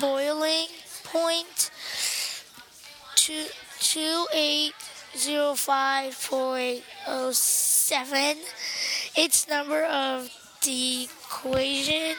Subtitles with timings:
[0.00, 0.66] boiling
[1.04, 1.70] point
[3.14, 3.44] two
[3.78, 4.72] two eight
[5.14, 8.38] zero five point oh seven.
[9.14, 10.30] Its number of
[10.64, 12.16] the equation